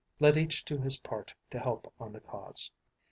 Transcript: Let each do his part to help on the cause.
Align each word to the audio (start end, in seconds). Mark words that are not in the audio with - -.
Let 0.19 0.35
each 0.35 0.65
do 0.65 0.79
his 0.79 0.97
part 0.97 1.31
to 1.51 1.59
help 1.59 1.93
on 1.99 2.11
the 2.11 2.21
cause. 2.21 2.71